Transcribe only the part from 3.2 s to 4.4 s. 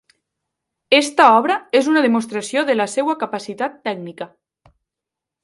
capacitat tècnica.